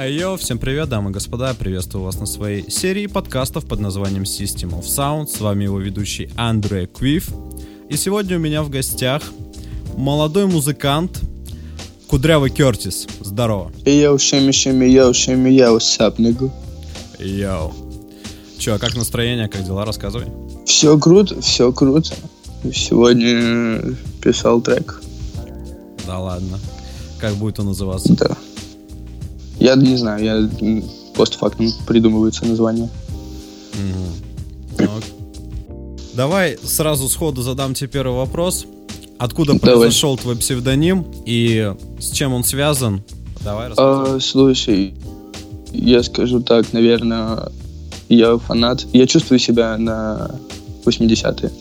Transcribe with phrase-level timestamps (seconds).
[0.00, 4.70] Ayo, всем привет, дамы и господа, приветствую вас на своей серии подкастов под названием System
[4.70, 5.26] of Sound.
[5.26, 7.28] С вами его ведущий Андре Квив.
[7.90, 9.22] И сегодня у меня в гостях
[9.98, 11.20] молодой музыкант
[12.08, 13.06] Кудрявый Кертис.
[13.20, 13.72] Здорово.
[13.84, 16.18] Yo, shimmy, shimmy, yo, shimmy, yo, 'sup.
[17.18, 17.74] Yo.
[18.58, 20.28] Че, а как настроение, как дела, рассказывай.
[20.64, 22.14] Все круто, все круто.
[22.72, 25.02] Сегодня писал трек.
[26.06, 26.58] Да ладно.
[27.18, 28.14] Как будет он называться?
[28.14, 28.34] Да.
[29.60, 30.82] Я не знаю, я
[31.14, 32.88] постфактум придумывается название.
[33.74, 34.86] Мгм.
[34.86, 34.88] Ну,
[36.14, 38.66] Давай сразу сходу задам тебе первый вопрос.
[39.18, 39.76] Откуда Давай.
[39.76, 43.02] произошел твой псевдоним и с чем он связан?
[43.44, 43.70] Давай.
[43.76, 44.94] А, слушай,
[45.72, 47.50] я скажу так, наверное,
[48.08, 48.86] я фанат.
[48.94, 50.30] Я чувствую себя на
[50.84, 51.52] 80-е,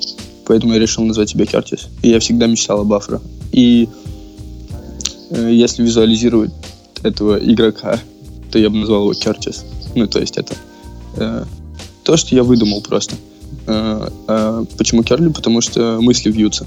[0.45, 1.89] поэтому я решил назвать себя Кертис.
[2.01, 3.21] И я всегда мечтал об афро.
[3.51, 3.89] И
[5.31, 6.51] э, если визуализировать
[7.03, 7.99] этого игрока,
[8.51, 9.65] то я бы назвал его Кертис.
[9.95, 10.55] Ну, то есть это
[11.17, 11.45] э,
[12.03, 13.15] то, что я выдумал просто.
[13.67, 15.29] Э, э, почему Керли?
[15.29, 16.65] Потому что мысли вьются.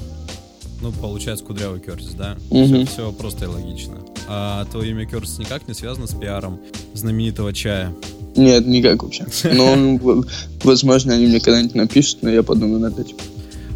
[0.80, 2.36] Ну, получается, Кудрявый Кертис, да?
[2.50, 2.86] Мгм.
[2.86, 3.98] Все, просто и логично.
[4.28, 6.58] А твое имя Кертис никак не связано с пиаром
[6.94, 7.94] знаменитого чая?
[8.36, 9.26] Нет, никак вообще.
[9.52, 10.24] Но, ну,
[10.64, 13.16] возможно, они мне когда-нибудь напишут, но я подумаю над этим.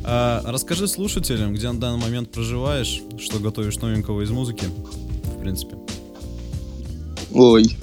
[0.05, 4.65] А, расскажи слушателям, где на данный момент проживаешь, что готовишь новенького из музыки,
[5.37, 5.76] в принципе.
[7.37, 7.77] Ой.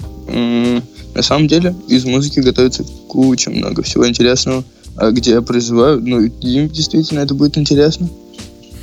[1.14, 4.64] На самом деле, из музыки готовится куча много всего интересного.
[4.96, 8.08] А где я проживаю, ну, им действительно это будет интересно.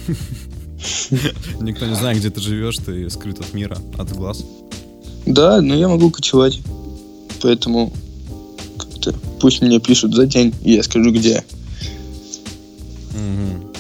[1.60, 4.46] Никто не знает, где ты живешь, ты скрыт от мира, от глаз.
[5.26, 6.60] Да, но я могу кочевать.
[7.42, 7.92] Поэтому
[8.78, 11.44] как-то пусть мне пишут за день, и я скажу, где.
[13.14, 13.74] Мгм.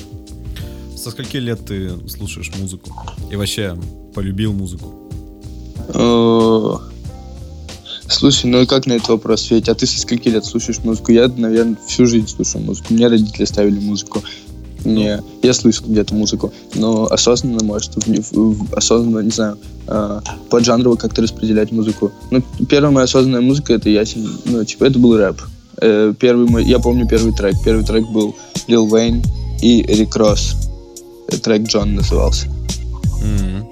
[0.98, 2.92] Со скольки лет ты слушаешь музыку?
[3.32, 3.78] И вообще
[4.14, 5.01] полюбил музыку?
[5.94, 6.76] Э,
[8.08, 9.70] Слушай, ну как на этот вопрос ответить?
[9.70, 11.12] А ты со скольки лет слушаешь музыку?
[11.14, 12.94] Я, наверное, всю жизнь слушаю музыку.
[12.94, 14.22] Мне родители ставили музыку.
[14.84, 19.58] Не, я слышал где-то музыку, но осознанно, может, в, в- осознанно, не знаю,
[19.88, 20.20] э,
[20.50, 22.12] поджанрово как-то распределять музыку.
[22.32, 25.40] Ну, первая моя осознанная музыка, это ясен, ну, типа, это был рэп.
[25.82, 27.56] Э, первый мой, я помню первый трек.
[27.64, 28.36] Первый трек был
[28.68, 29.24] Lil Wayne
[29.62, 30.56] и Рик Росс.
[31.44, 32.48] Трек Джон назывался.
[33.24, 33.68] Мгм.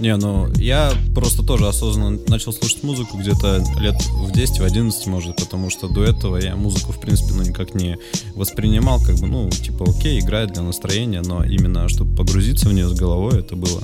[0.00, 5.06] Не, ну я просто тоже осознанно начал слушать музыку где-то лет в 10, в 11,
[5.08, 7.98] может, потому что до этого я музыку, в принципе, ну никак не
[8.34, 12.88] воспринимал, как бы, ну, типа, окей, играет для настроения, но именно чтобы погрузиться в нее
[12.88, 13.82] с головой, это было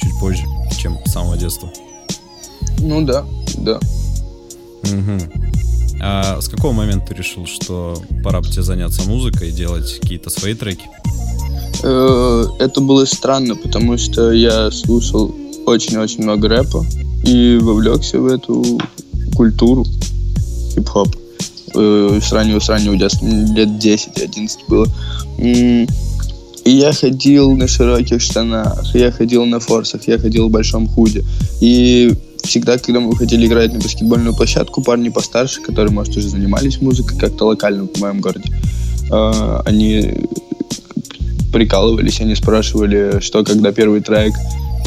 [0.00, 0.44] чуть позже,
[0.78, 1.70] чем с самого детства.
[2.78, 3.26] Ну да,
[3.58, 3.78] да.
[4.84, 5.20] Мгм.
[6.00, 10.30] А с какого момента ты решил, что пора бы тебе заняться музыкой и делать какие-то
[10.30, 10.86] свои треки?
[11.82, 15.34] Э, Это было странно, потому что я слушал
[15.68, 16.84] очень-очень много рэпа
[17.24, 18.78] и вовлекся в эту
[19.34, 19.84] культуру
[20.74, 21.14] хип-хоп
[21.74, 24.86] э, с раннего-с раннего детства, лет 10-11 было.
[25.38, 25.86] И
[26.64, 31.24] я ходил на широких штанах, я ходил на форсах, я ходил в большом худе.
[31.60, 32.12] И
[32.42, 37.18] всегда, когда мы выходили играть на баскетбольную площадку, парни постарше, которые, может, уже занимались музыкой
[37.18, 38.52] как-то локально в моем городе,
[39.10, 40.26] э, они
[41.52, 44.34] прикалывались, они спрашивали, что, когда первый трек,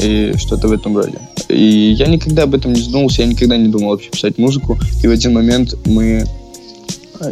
[0.02, 1.18] и что-то в этом роде.
[1.48, 4.78] И я никогда об этом не задумывался, я никогда не думал вообще писать музыку.
[5.02, 6.24] И в один момент мы...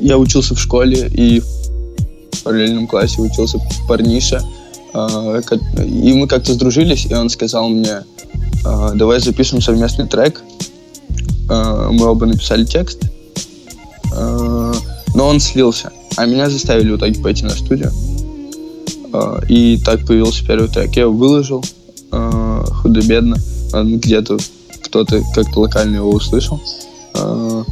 [0.01, 4.41] Я учился в школе, и в параллельном классе учился парниша.
[4.93, 8.05] ко- И мы как-то сдружились, и он сказал мне,
[8.65, 10.43] а, давай запишем совместный трек.
[11.49, 13.01] Мы оба написали текст,
[14.13, 14.73] но
[15.17, 15.91] он слился.
[16.17, 17.91] А меня заставили в итоге пойти на студию.
[19.49, 20.95] И так появился первый трек.
[20.95, 21.65] Я его выложил
[22.81, 23.37] худо-бедно.
[23.73, 24.39] Где-то
[24.83, 26.61] кто-то как-то локально его услышал.
[27.15, 27.63] А,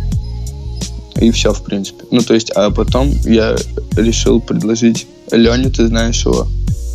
[1.20, 2.04] И все, в принципе.
[2.10, 3.56] Ну, то есть, а потом я
[3.96, 6.46] решил предложить Лене, ты знаешь его,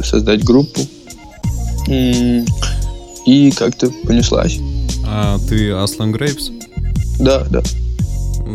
[0.02, 0.82] создать группу.
[1.88, 4.60] И как-то понеслась.
[5.06, 6.52] А ты Аслан Грейпс?
[7.20, 7.62] Да, да.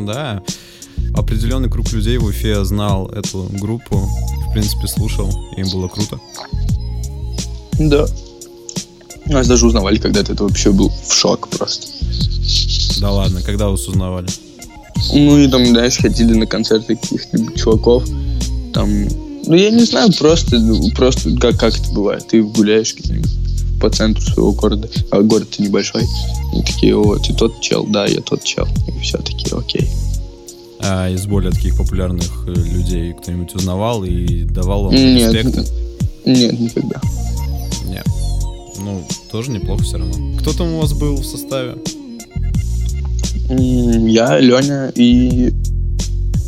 [0.06, 0.43] Да.
[1.14, 4.08] Определенный круг людей в Уфе знал эту группу,
[4.49, 6.19] в принципе, слушал, им было круто.
[7.78, 8.06] Да.
[9.28, 11.86] Нас даже узнавали когда-то, это вообще был в шок просто.
[13.00, 14.28] Да ладно, когда вас узнавали?
[15.12, 18.04] Ну и там, знаешь, ходили на концерты каких-нибудь чуваков.
[18.72, 19.06] Там,
[19.46, 20.60] ну я не знаю, просто,
[20.96, 22.26] просто как, как это бывает.
[22.28, 22.94] Ты гуляешь
[23.80, 26.02] по центру своего города, а город-то небольшой.
[26.54, 28.66] И такие, о, ты тот чел, да, я тот чел.
[28.88, 29.88] И все такие, окей.
[30.80, 35.32] А из более таких популярных э, людей кто-нибудь узнавал и давал вам Нет.
[36.25, 37.00] Нет, никогда.
[37.86, 38.06] Нет.
[38.78, 40.38] Ну, тоже неплохо все равно.
[40.38, 41.76] Кто там у вас был в составе?
[43.48, 45.52] Я, Леня и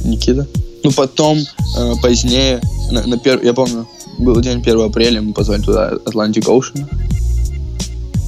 [0.04, 0.46] Никита.
[0.82, 1.38] Ну, потом,
[1.78, 2.60] э, позднее,
[2.90, 3.42] на, на пер...
[3.42, 3.86] я помню,
[4.18, 6.86] был день 1 апреля, мы позвали туда Atlantic Ocean.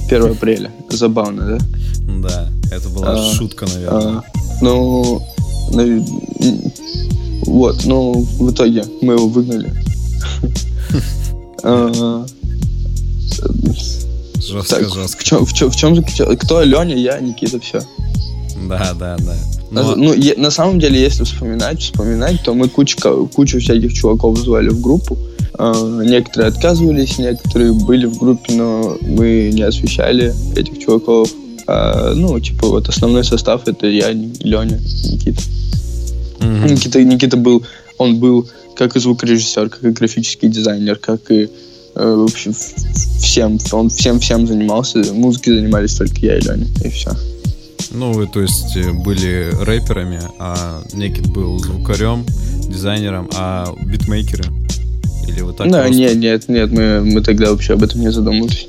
[0.07, 0.71] 1 апреля.
[0.89, 2.29] Забавно, да?
[2.29, 4.17] Да, это была а, шутка, наверное.
[4.17, 4.23] А,
[4.61, 5.21] ну,
[5.71, 6.05] на,
[7.45, 9.73] вот, ну, в итоге мы его выгнали.
[13.63, 15.19] А, жестко, жестко.
[15.19, 16.03] В чем, в чем, в чем,
[16.37, 17.81] кто Леня, я, Никита, все.
[18.67, 19.35] Да, да, да.
[19.71, 19.95] Но...
[19.95, 22.97] Ну, е- на самом деле, если вспоминать, вспоминать, то мы кучу,
[23.33, 25.17] кучу всяких чуваков звали в группу.
[25.57, 31.29] Э, некоторые отказывались, некоторые были в группе, но мы не освещали этих чуваков.
[31.65, 35.41] А, ну, типа, вот основной состав это я, Леня, Никита.
[36.39, 36.71] Mm-hmm.
[36.71, 37.63] Никита, Никита был,
[37.97, 41.49] он был как и звукорежиссер, как и графический дизайнер, как и
[41.95, 42.51] э, вообще
[43.19, 47.11] всем, он всем-всем занимался, музыкой занимались только я и Леня, и все.
[47.91, 52.25] Ну, вы, то есть, э, были рэперами, а Некит был звукарем,
[52.67, 54.45] дизайнером, а битмейкеры?
[55.27, 55.95] Или вы так Да, просто...
[55.95, 58.67] нет, нет, нет, мы, мы тогда вообще об этом не задумывались.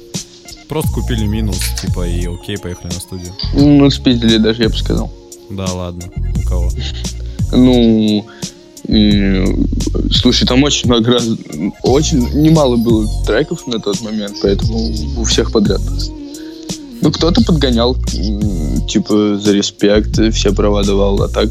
[0.69, 3.33] Просто купили минус, типа, и окей, поехали на студию.
[3.55, 5.13] Ну, спиздили даже, я бы сказал.
[5.51, 6.05] Да, ладно.
[6.37, 6.71] У кого?
[7.53, 8.27] Ну,
[8.87, 11.29] слушай, там очень много раз,
[11.83, 15.81] очень немало было треков на тот момент, поэтому у всех подряд.
[17.01, 17.97] Ну, кто-то подгонял,
[18.89, 21.51] типа, за респект, все права давал, а так,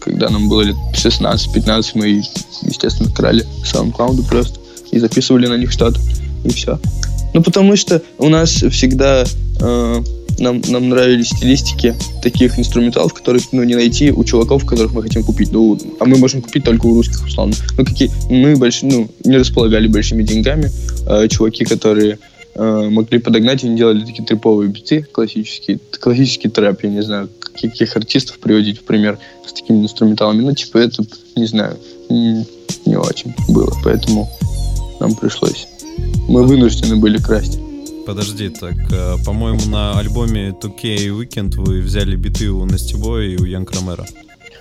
[0.00, 2.22] когда нам было лет 16-15, мы,
[2.62, 4.58] естественно, крали SoundCloud просто
[4.90, 6.00] и записывали на них что-то,
[6.44, 6.78] и все.
[7.34, 9.24] Ну, потому что у нас всегда
[9.60, 10.02] э,
[10.38, 15.24] нам, нам нравились стилистики таких инструменталов, которых ну, не найти у чуваков, которых мы хотим
[15.24, 15.52] купить.
[15.52, 17.54] Ну, а мы можем купить только у русских, условно.
[17.76, 20.70] Ну, какие мы больш, ну, не располагали большими деньгами.
[21.08, 22.18] Э, чуваки, которые
[22.54, 27.28] э, могли подогнать и не делали такие триповые биты классические, классический трэп, я не знаю,
[27.40, 31.04] каких артистов приводить в пример с такими инструменталами, ну, типа, это,
[31.36, 31.76] не знаю,
[32.08, 32.46] не,
[32.86, 34.30] не очень было, поэтому
[35.00, 35.66] нам пришлось.
[36.28, 37.58] Мы вынуждены были красть.
[38.06, 43.44] Подожди, так, э, по-моему, на альбоме 2K Weekend вы взяли биты у Настибоя и у
[43.44, 44.04] Ян Крамера.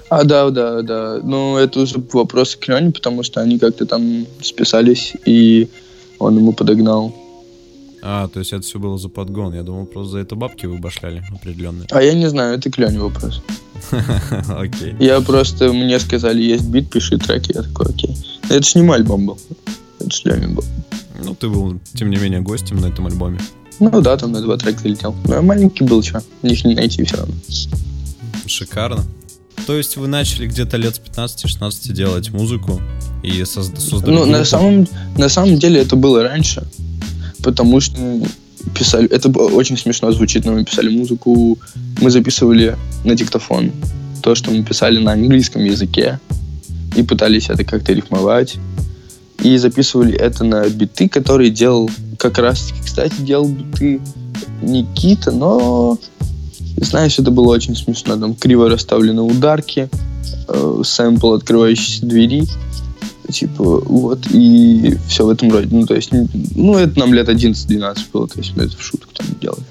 [0.09, 1.19] А, да, да, да.
[1.23, 5.69] Ну, это уже вопросы к Лене, потому что они как-то там списались, и
[6.19, 7.15] он ему подогнал
[8.03, 9.53] а, то есть это все было за подгон.
[9.53, 11.87] Я думал, просто за это бабки вы башляли определенные.
[11.91, 13.43] А я не знаю, это Клёне вопрос.
[14.49, 14.95] Окей.
[14.99, 17.51] Я просто, мне сказали, есть бит, пиши треки.
[17.53, 18.15] Я такой, окей.
[18.49, 19.39] Это ж не мой альбом был.
[19.99, 20.63] Это ж Лёнин был.
[21.23, 23.39] Ну, ты был, тем не менее, гостем на этом альбоме.
[23.79, 25.15] Ну да, там на два трека летел.
[25.25, 26.23] Ну, я маленький был, что?
[26.43, 27.33] Не найти все равно.
[28.45, 29.03] Шикарно.
[29.65, 32.81] То есть вы начали где-то лет с 15-16 делать музыку
[33.23, 34.07] и создать...
[34.07, 34.87] Ну, на самом,
[35.17, 36.65] на самом деле это было раньше
[37.41, 37.97] потому что
[38.73, 39.07] писали...
[39.09, 41.57] Это очень смешно звучит, но мы писали музыку,
[42.01, 43.71] мы записывали на диктофон
[44.21, 46.19] то, что мы писали на английском языке,
[46.95, 48.57] и пытались это как-то рифмовать.
[49.41, 54.01] И записывали это на биты, которые делал как раз, кстати, делал биты
[54.61, 55.97] Никита, но
[56.77, 58.17] знаешь, это было очень смешно.
[58.17, 59.89] Там криво расставлены ударки,
[60.47, 62.47] э, сэмпл открывающейся двери
[63.31, 65.67] типа, вот, и все в этом роде.
[65.71, 66.11] Ну, то есть,
[66.55, 69.63] ну, это нам лет 11-12 было, то есть мы это в шутку там делали.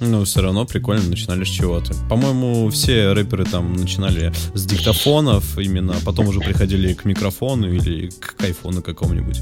[0.00, 1.94] Ну, все равно прикольно, начинали с чего-то.
[2.08, 8.08] По-моему, все рэперы там начинали с диктофонов именно, а потом уже приходили к микрофону или
[8.08, 9.40] к кайфону какому-нибудь.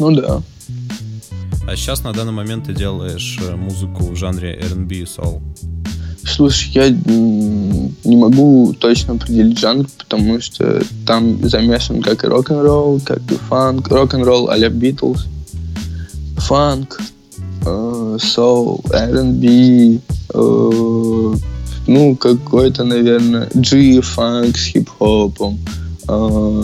[0.00, 0.42] Ну да.
[1.68, 5.40] А сейчас на данный момент ты делаешь э, музыку в жанре R&B и soul.
[6.24, 13.20] Слушай, я не могу точно определить жанр, потому что там замешан как и рок-н-ролл, как
[13.30, 13.88] и фанк.
[13.88, 15.26] Рок-н-ролл а-ля Битлз,
[16.38, 17.00] фанк,
[17.64, 19.98] э, соул, R&B,
[20.34, 21.34] э,
[21.86, 25.58] ну, какой-то, наверное, G-funk с хип-хопом,
[26.08, 26.62] э,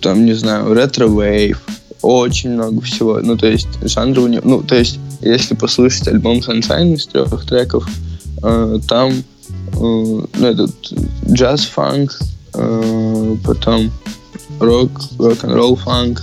[0.00, 1.62] там, не знаю, ретро-вейв,
[2.02, 3.20] очень много всего.
[3.20, 4.42] Ну, то есть, жанры у него...
[4.44, 7.88] Ну, то есть, если послушать альбом Sunshine из трех треков,
[8.88, 9.12] там
[9.74, 10.74] ну, этот
[11.30, 12.18] джаз-фанк,
[13.44, 13.92] потом
[14.58, 16.22] рок, рок-н-ролл фанк,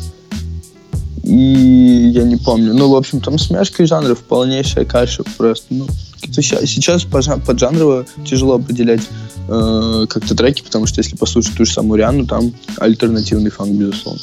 [1.29, 2.73] и я не помню.
[2.73, 5.65] Ну, в общем, там смешка жанров, полнейшая каша просто.
[5.69, 5.87] Ну,
[6.31, 9.01] сейчас поджанрово тяжело определять
[9.47, 14.21] э, как-то треки, потому что если послушать ту же самую Риану, там альтернативный фанк, безусловно.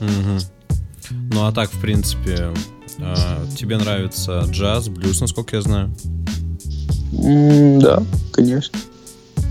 [0.00, 1.16] Угу.
[1.32, 2.52] Ну, а так, в принципе,
[2.98, 3.14] э,
[3.56, 5.90] тебе нравится джаз, блюз, насколько я знаю?
[7.12, 8.78] Mm, да, конечно.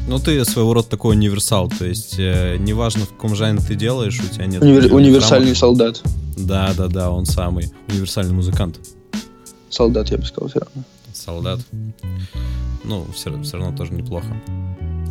[0.10, 4.20] Ну, ты своего рода такой универсал, то есть э, неважно, в каком жанре ты делаешь,
[4.20, 4.64] у тебя нет...
[4.64, 4.92] Универ...
[4.92, 6.02] Универсальный солдат.
[6.36, 8.80] Да, да, да, он самый универсальный музыкант.
[9.70, 10.84] Солдат, я бы сказал, все равно.
[11.14, 11.60] Солдат.
[12.84, 14.36] Ну, все, все равно тоже неплохо.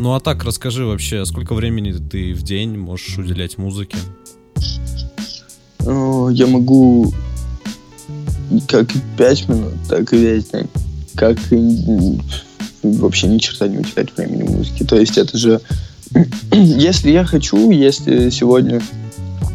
[0.00, 3.98] Ну а так, расскажи вообще, сколько времени ты в день можешь уделять музыке?
[5.78, 7.14] Я могу
[8.66, 10.66] как 5 минут, так и весь день.
[11.14, 12.18] Как и
[12.82, 14.84] вообще ни черта не уделять времени музыке.
[14.84, 15.60] То есть это же...
[16.52, 18.80] если я хочу, если сегодня...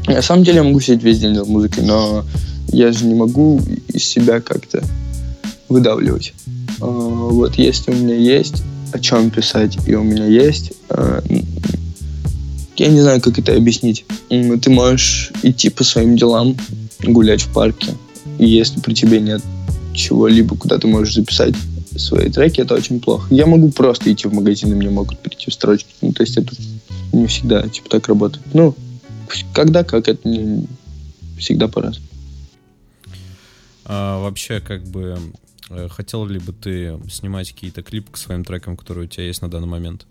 [0.08, 2.26] На самом деле я могу сидеть весь день за музыкой, но
[2.68, 4.84] я же не могу из себя как-то
[5.70, 6.34] выдавливать.
[6.82, 10.74] А, вот если у меня есть о чем писать, и у меня есть...
[10.90, 11.24] А,
[12.76, 14.06] я не знаю, как это объяснить.
[14.30, 16.58] Ты можешь идти по своим делам,
[17.04, 17.94] гулять в парке,
[18.40, 19.42] и если при тебе нет
[19.94, 21.54] чего-либо, куда ты можешь записать
[21.98, 23.28] свои треки, это очень плохо.
[23.34, 25.90] Я могу просто идти в магазин, и мне могут прийти в строчки.
[26.02, 26.54] Ну, то есть это
[27.12, 28.46] не всегда типа так работает.
[28.54, 28.76] Ну,
[29.54, 30.68] когда как, это не
[31.38, 32.08] всегда по-разному.
[33.86, 35.18] А, вообще, как бы,
[35.70, 39.42] э, хотел ли бы ты снимать какие-то клипы к своим трекам, которые у тебя есть
[39.42, 40.06] на данный момент?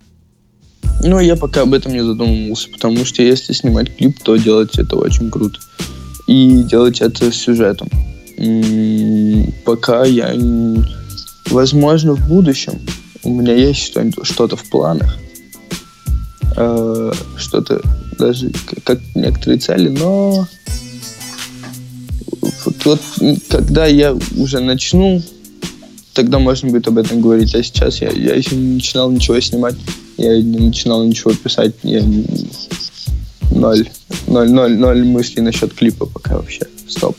[1.02, 4.96] Ну, я пока об этом не задумывался, потому что если снимать клип, то делать это
[4.96, 5.58] очень круто.
[6.26, 7.88] И делать это с сюжетом.
[8.36, 10.32] М-м, пока я
[11.50, 12.80] Возможно, в будущем
[13.24, 15.16] у меня есть что-то в планах,
[16.56, 17.80] э, что-то
[18.18, 18.50] даже
[18.84, 20.46] как некоторые цели, но
[22.64, 23.00] вот, вот
[23.48, 25.22] когда я уже начну,
[26.14, 27.54] тогда можно будет об этом говорить.
[27.54, 29.76] А сейчас я, я еще не начинал ничего снимать,
[30.16, 32.02] я не начинал ничего писать, я
[33.50, 33.88] ноль,
[34.26, 36.66] ноль, ноль, ноль мыслей насчет клипа пока вообще.
[36.88, 37.16] Стоп.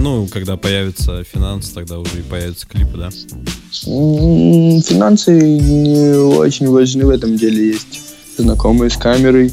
[0.00, 3.10] Ну, когда появится финанс, тогда уже и появятся клипы, да?
[3.82, 7.68] Финансы не очень важны в этом деле.
[7.68, 8.00] Есть
[8.36, 9.52] знакомые с камерой,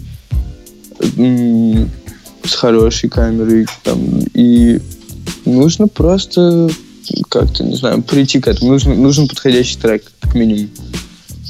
[1.01, 3.65] с хорошей камерой.
[3.83, 4.79] Там, и
[5.45, 6.69] нужно просто
[7.29, 8.71] как-то, не знаю, прийти к этому.
[8.73, 10.69] Нужно, нужен подходящий трек, как минимум.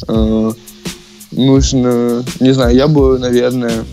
[0.07, 0.53] Э,
[1.31, 3.83] нужно, не знаю, я бы, наверное,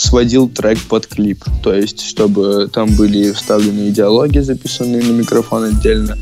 [0.00, 1.44] сводил трек под клип.
[1.62, 6.16] То есть, чтобы там были вставлены диалоги, записанные на микрофон отдельно,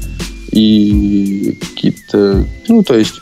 [0.51, 3.15] и какие-то, ну, то есть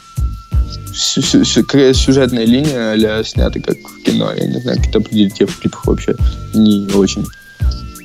[1.54, 4.32] какая сюжетная линия а снята как в кино.
[4.32, 5.38] Я не знаю, как это определить.
[5.38, 6.16] Я в клипах вообще
[6.54, 7.26] не очень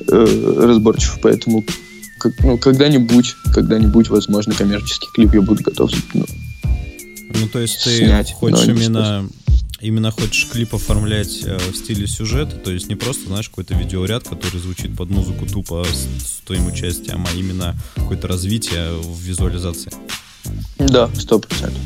[0.09, 1.63] э, разборчив, поэтому
[2.19, 6.25] как, ну, когда-нибудь, когда-нибудь, возможно, коммерческий клип я буду готов ну,
[7.33, 9.25] ну то есть ты снять, хочешь именно
[9.81, 14.27] именно хочешь клип оформлять э, в стиле сюжета, то есть не просто, знаешь, какой-то видеоряд,
[14.27, 19.91] который звучит под музыку тупо с, с твоим участием, а именно какое-то развитие в визуализации.
[20.77, 21.81] Да, сто процентов.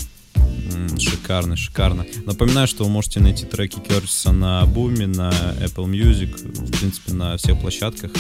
[1.00, 2.06] Шикарно, шикарно.
[2.26, 7.38] Напоминаю, что вы можете найти треки Кертиса на Буме, на Apple Music, в принципе, на
[7.38, 8.12] всех площадках.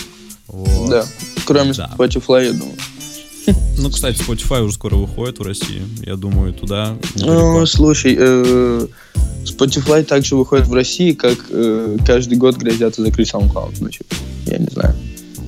[0.48, 0.90] Вот.
[0.90, 1.06] Да,
[1.46, 1.94] кроме да.
[1.98, 2.78] Spotify, я думаю.
[3.78, 5.84] Ну, кстати, Spotify уже скоро выходит в России.
[6.02, 6.98] Я думаю, туда.
[7.16, 8.88] Ну, слушай, э,
[9.46, 13.78] Spotify также выходит в России, как э, каждый год грозятся закрыть SoundCloud.
[13.80, 14.16] Ну, типа,
[14.48, 14.96] я не знаю.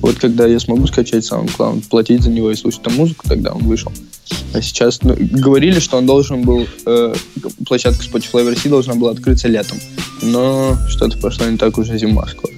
[0.00, 3.64] Вот когда я смогу скачать SoundCloud, платить за него и слушать там музыку, тогда он
[3.64, 3.92] вышел.
[4.54, 7.14] А сейчас ну, говорили, что он должен был, э,
[7.66, 9.78] площадка Spotify в России должна была открыться летом.
[10.22, 12.54] Но что-то пошло не так уже зима скоро.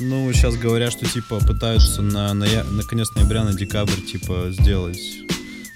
[0.00, 4.98] Ну, сейчас говорят, что типа пытаются на, на, на конец ноября, на декабрь, типа, сделать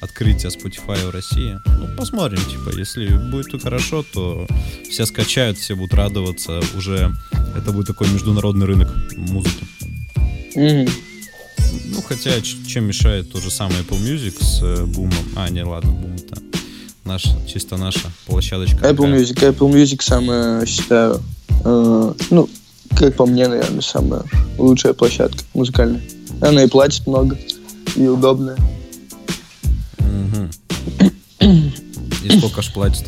[0.05, 1.59] открытие Spotify в России.
[1.67, 4.47] Ну, посмотрим, типа, если будет хорошо, то
[4.89, 6.61] все скачают, все будут радоваться.
[6.77, 7.15] Уже
[7.57, 9.67] это будет такой международный рынок музыки.
[10.57, 10.91] Mm-hmm.
[11.87, 15.25] Ну, хотя, чем мешает то же самое Apple Music с э, бумом.
[15.37, 16.41] А, не, ладно, бум это
[17.05, 18.77] наша, чисто наша площадочка.
[18.79, 19.21] Apple такая.
[19.21, 21.21] Music, Apple Music самая, считаю,
[21.65, 22.49] э, ну,
[22.97, 24.23] как по мне, наверное, самая
[24.59, 26.03] лучшая площадка музыкальная.
[26.41, 27.39] Она и платит много,
[27.97, 28.57] и удобная.
[30.15, 31.51] Угу.
[32.25, 33.07] И сколько ж платит?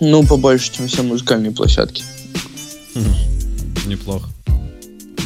[0.00, 2.04] Ну, побольше, чем все музыкальные площадки.
[3.86, 4.28] Неплохо.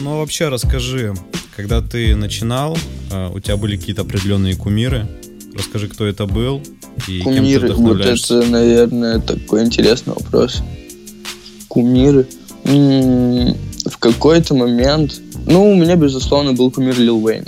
[0.01, 1.15] Ну, а вообще, расскажи,
[1.57, 2.77] когда ты начинал,
[3.11, 5.09] а, у тебя были какие-то определенные кумиры.
[5.55, 6.63] Расскажи, кто это был
[7.09, 10.63] и Кумиры, кем ты вот это, наверное, такой интересный вопрос.
[11.69, 12.27] Кумиры
[12.65, 17.45] в какой-то момент, ну, у меня, безусловно, был кумир Лил Уэйн.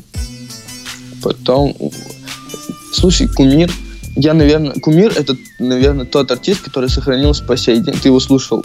[1.23, 1.75] Потом,
[2.99, 3.71] слушай, кумир,
[4.17, 7.95] я, наверное, кумир это, наверное, тот артист, который сохранился по сей день.
[7.95, 8.65] Ты его слушал.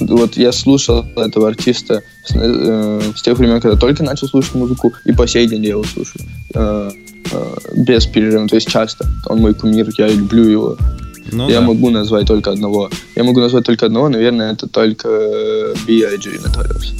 [0.00, 4.92] Вот я слушал этого артиста с, э, с тех времен, когда только начал слушать музыку,
[5.04, 6.24] и по сей день я его слушаю.
[6.54, 6.90] Э,
[7.32, 9.06] э, без перерыва, то есть часто.
[9.26, 10.76] Он мой кумир, я люблю его.
[11.32, 11.66] Ну, я да.
[11.66, 12.90] могу назвать только одного.
[13.16, 15.08] Я могу назвать только одного, наверное, это только
[15.86, 16.30] B.I.G.
[16.44, 16.92] Notorious.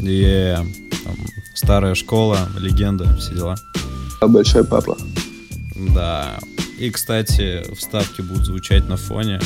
[0.00, 0.64] Yeah.
[1.04, 1.16] Там,
[1.54, 3.56] старая школа, легенда, все дела.
[4.20, 4.96] Большой папа.
[5.76, 6.38] Да.
[6.78, 9.40] И, кстати, вставки будут звучать на фоне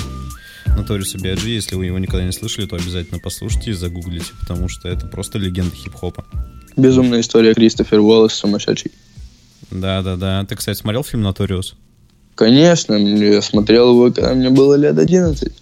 [0.66, 1.48] Notorious B.I.G.
[1.48, 5.38] Если вы его никогда не слышали, то обязательно послушайте и загуглите, потому что это просто
[5.38, 6.24] легенда хип-хопа.
[6.76, 8.92] Безумная история Кристофер Уоллес сумасшедший.
[9.70, 10.44] Да-да-да.
[10.44, 11.74] Ты, кстати, смотрел фильм «Ноториус»?
[12.34, 15.52] Конечно, я смотрел его, когда мне было лет 11.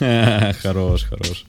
[0.62, 1.44] Хорош, хорош.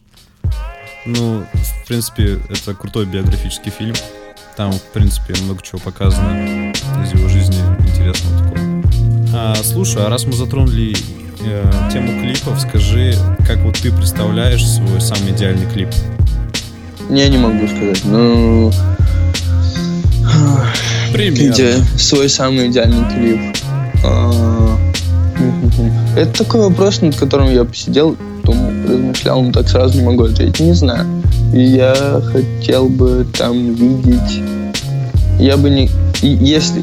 [1.05, 3.95] Ну, в принципе, это крутой биографический фильм.
[4.55, 6.71] Там, в принципе, много чего показано
[7.03, 7.56] из его жизни.
[9.39, 10.95] А, слушай, а раз мы затронули
[11.41, 11.63] э,
[11.93, 13.13] тему клипов, скажи,
[13.45, 15.89] как вот ты представляешь свой самый идеальный клип?
[17.11, 18.71] Я не могу сказать, ну...
[21.13, 21.53] Примерно.
[21.53, 23.39] Где свой самый идеальный клип?
[24.03, 24.75] А,
[26.15, 30.59] Это такой вопрос, над которым я посидел, думал, размышлял, но так сразу не могу ответить.
[30.61, 31.05] Не знаю.
[31.53, 34.41] Я хотел бы там видеть...
[35.39, 35.91] Я бы не...
[36.21, 36.81] и Если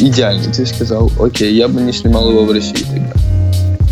[0.00, 3.12] идеально, ты сказал, окей, я бы не снимал его в России тогда.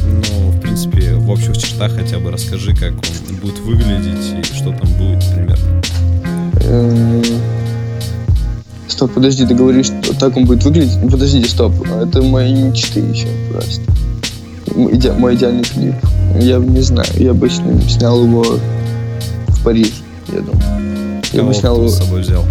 [0.07, 4.71] Ну, в принципе, в общих чертах хотя бы расскажи, как он будет выглядеть и что
[4.73, 5.83] там будет примерно.
[6.65, 7.23] Эм,
[8.89, 10.97] Стоп, подожди, ты говоришь, что так он будет выглядеть?
[11.03, 13.83] Ну, Подождите, стоп, это мои мечты еще просто.
[14.67, 15.95] Иде- Мой идеальный клип.
[16.41, 18.43] Я не знаю, я бы с ним снял его
[19.49, 19.93] в Париж,
[20.33, 21.23] я думаю.
[21.33, 22.45] Я Кого бы снял ты его с собой взял?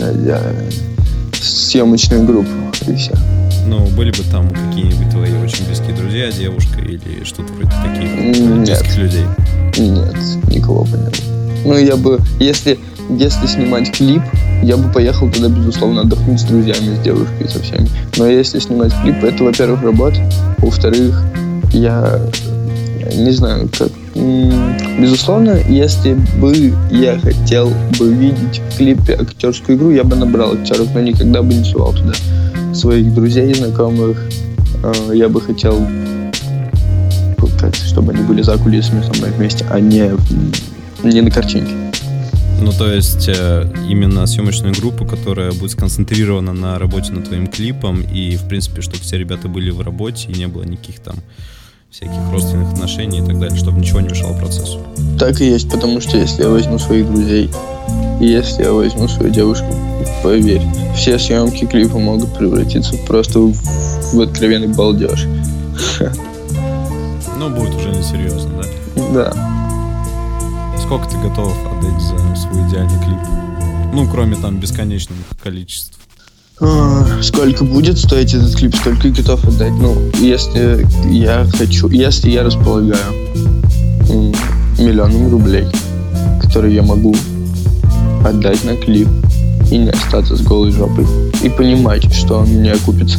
[0.00, 0.54] Э, я-
[1.40, 2.50] съемочную группу
[2.86, 3.12] и все.
[3.66, 8.64] Ну, были бы там какие-нибудь твои очень близкие друзья, девушка или что-то вроде таких нет.
[8.64, 9.24] близких людей?
[9.78, 10.14] Нет,
[10.54, 11.12] никого бы не было.
[11.64, 12.78] Ну, я бы, если,
[13.10, 14.22] если снимать клип,
[14.62, 17.88] я бы поехал туда, безусловно, отдохнуть с друзьями, с девушкой, со всеми.
[18.16, 20.16] Но если снимать клип, это, во-первых, работа.
[20.58, 21.24] Во-вторых,
[21.72, 22.20] я
[23.14, 23.88] не знаю, как...
[25.00, 30.88] Безусловно, если бы я хотел бы видеть в клипе актерскую игру, я бы набрал актеров,
[30.94, 32.12] но никогда бы не сувал туда
[32.74, 34.18] своих друзей, знакомых.
[34.82, 35.86] Э, Я бы хотел,
[37.72, 40.10] чтобы они были за кулисами со мной вместе, а не,
[41.02, 41.72] не на картинке.
[42.60, 48.00] Ну, то есть э, именно съемочную группу, которая будет сконцентрирована на работе над твоим клипом,
[48.00, 51.16] и, в принципе, чтобы все ребята были в работе, и не было никаких там
[51.96, 54.80] всяких родственных отношений и так далее, чтобы ничего не мешало процессу.
[55.18, 57.48] Так и есть, потому что если я возьму своих друзей,
[58.20, 59.74] и если я возьму свою девушку,
[60.22, 60.60] поверь,
[60.94, 63.54] все съемки клипа могут превратиться просто в,
[64.12, 65.26] в откровенный балдеж.
[67.38, 69.12] Ну, будет уже несерьезно, да?
[69.12, 70.78] Да.
[70.78, 73.18] Сколько ты готов отдать за свой идеальный клип?
[73.92, 76.05] Ну, кроме там бесконечных количеств.
[76.58, 79.72] А, Сколько будет стоить этот клип, столько и готов отдать.
[79.72, 82.96] Ну, если я хочу, если я располагаю
[84.78, 85.66] миллионом рублей,
[86.40, 87.14] которые я могу
[88.24, 89.08] отдать на клип
[89.70, 91.06] и не остаться с голой жопой,
[91.42, 93.18] и понимать, что он мне окупится.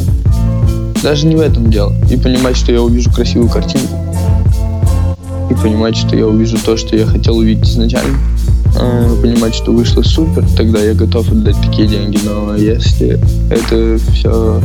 [1.02, 1.94] Даже не в этом дело.
[2.10, 3.94] И понимать, что я увижу красивую картинку.
[5.48, 8.18] И понимать, что я увижу то, что я хотел увидеть изначально.
[8.76, 12.18] А, Понимать, что вышло супер, тогда я готов отдать такие деньги.
[12.24, 13.18] Но если
[13.50, 14.60] это все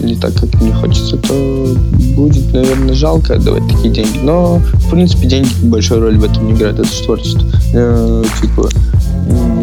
[0.00, 1.74] не так, как мне хочется, то
[2.14, 4.18] будет, наверное, жалко отдавать такие деньги.
[4.22, 6.78] Но, в принципе, деньги большой роли в этом не играют.
[6.78, 7.46] Это же творчество.
[7.74, 8.68] Э, Типа,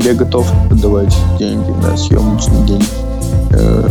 [0.03, 2.83] я готов отдавать деньги на съемочный день
[3.51, 3.89] э,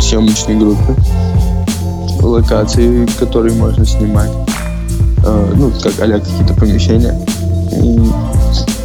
[0.00, 0.94] съемочной группы,
[2.22, 4.30] локации, которые можно снимать,
[5.24, 7.14] Э, ну, как а какие-то помещения,
[7.72, 7.98] И,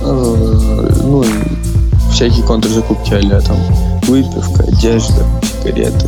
[0.04, 3.58] э, ну, и всякие контрзакупки а там
[4.08, 5.26] выпивка, одежда,
[5.64, 6.08] сигареты.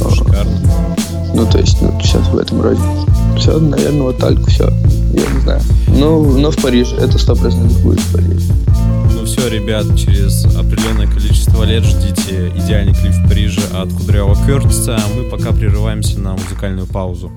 [0.00, 0.52] Э, Шикарно.
[1.34, 2.80] ну, то есть, ну, сейчас в этом роде.
[3.36, 4.70] Все, наверное, вот так все.
[5.12, 5.60] Я не знаю.
[5.88, 6.94] Ну, но в Париже.
[6.96, 8.52] Это сто процентов будет в Париже.
[9.14, 14.96] Ну все, ребят, через определенное количество лет ждите идеальный клип в Париже от Кудрявого Кертиса,
[14.96, 17.30] а мы пока прерываемся на музыкальную паузу.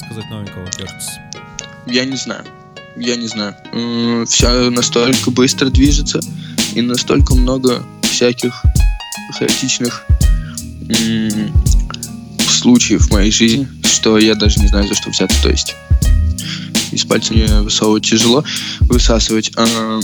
[0.00, 1.18] Рассказать новенького, Кертис?
[1.86, 2.44] Я не знаю.
[2.96, 3.54] Я не знаю.
[4.26, 6.20] Все настолько быстро движется
[6.74, 8.52] и настолько много всяких
[9.38, 10.04] хаотичных
[12.48, 15.42] случаев в моей жизни, что я даже не знаю, за что взяться.
[15.42, 15.74] То есть
[16.92, 18.44] из пальца мне высовывать тяжело,
[18.80, 19.52] высасывать.
[19.56, 20.00] А,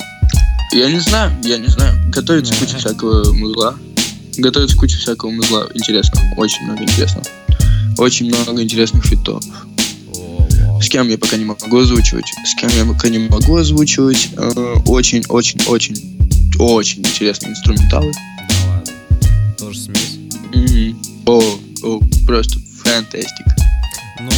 [0.72, 1.94] я не знаю, я не знаю.
[2.10, 3.74] Готовится куча всякого музла.
[4.38, 6.24] Готовится куча всякого музла интересного.
[6.36, 7.26] Очень много интересного.
[7.98, 9.42] Очень много интересных фитов.
[10.80, 12.26] С кем я пока не могу озвучивать.
[12.44, 14.28] С кем я пока не могу озвучивать.
[14.86, 16.16] Очень-очень-очень
[16.58, 18.12] очень интересные инструменталы.
[18.48, 18.92] Да ладно.
[19.58, 20.18] Тоже смесь.
[20.54, 20.98] Мгм.
[21.26, 21.42] О,
[21.82, 23.46] о, просто фантастик.
[24.20, 24.30] Ну,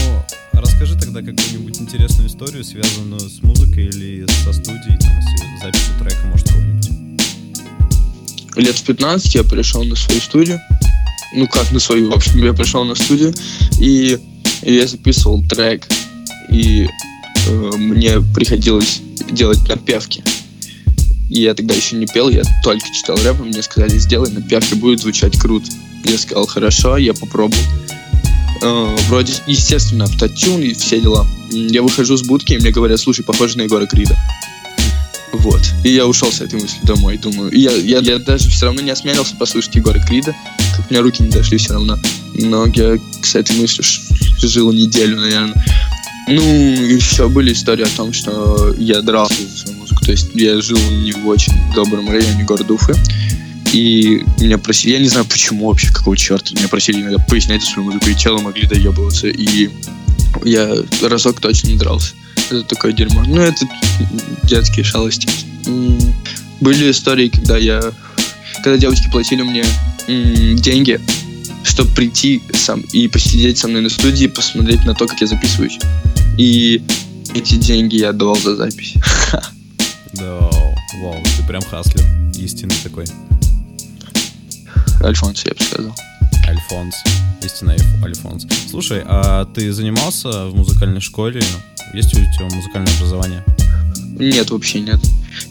[0.52, 6.26] расскажи тогда какую-нибудь интересную историю, связанную с музыкой или со студией, там, с записью трека,
[6.26, 6.90] может, какого-нибудь.
[8.56, 10.60] Лет в 15 я пришел на свою студию.
[11.34, 13.34] Ну как на свою, в общем, я пришел на студию
[13.78, 14.18] и
[14.62, 15.86] я записывал трек.
[16.50, 16.88] И
[17.46, 20.22] э, мне приходилось делать напевки.
[21.30, 24.74] И я тогда еще не пел, я только читал рэп, и мне сказали, сделай напевки,
[24.74, 25.70] будет звучать круто.
[26.04, 27.62] Я сказал, хорошо, я попробую.
[28.62, 31.26] Э, вроде, естественно, автотюн и все дела.
[31.50, 34.16] Я выхожу с будки, и мне говорят, слушай, похоже на Егора Крида.
[35.32, 35.60] Вот.
[35.84, 37.50] И я ушел с этой мыслью домой, думаю.
[37.50, 40.34] И я, я, я даже все равно не осмелился послушать Егора Крида,
[40.76, 41.98] как у меня руки не дошли все равно.
[42.34, 43.84] Но я с этой мыслью
[44.40, 45.64] жил неделю, наверное.
[46.30, 50.04] Ну, еще были истории о том, что я дрался за свою музыку.
[50.04, 52.94] То есть я жил не в очень добром районе города Уфы.
[53.72, 57.90] И меня просили, я не знаю почему вообще, какого черта, меня просили иногда пояснять свою
[57.90, 59.28] музыку, и челы могли доебываться.
[59.28, 59.70] И
[60.44, 62.12] я разок точно не дрался.
[62.50, 63.24] Это такое дерьмо.
[63.26, 63.66] Ну, это
[64.44, 65.28] детские шалости.
[66.60, 67.82] Были истории, когда я...
[68.62, 69.64] Когда девочки платили мне
[70.06, 71.00] деньги,
[71.64, 75.78] чтобы прийти сам и посидеть со мной на студии, посмотреть на то, как я записываюсь.
[76.36, 76.82] И
[77.34, 78.94] эти деньги я отдавал за запись.
[80.14, 80.50] Да,
[81.02, 82.04] вау, ты прям хаслер.
[82.38, 83.04] Истинный такой.
[85.02, 85.94] Альфонс, я бы сказал.
[86.46, 86.94] Альфонс.
[87.44, 88.46] Истинный Альф- Альфонс.
[88.70, 91.42] Слушай, а ты занимался в музыкальной школе?
[91.94, 93.44] Есть у тебя музыкальное образование?
[94.18, 94.98] Нет, вообще нет.